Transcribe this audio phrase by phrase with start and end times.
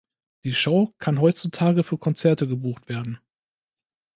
[0.45, 3.19] Die Show kann heutzutage für Konzerte gebucht werden.